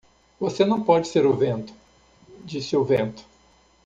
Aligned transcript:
"Você 0.39 0.65
não 0.65 0.81
pode 0.83 1.07
ser 1.07 1.27
o 1.27 1.33
vento?", 1.35 1.71
disse 2.43 2.75
o 2.75 2.83
vento. 2.83 3.23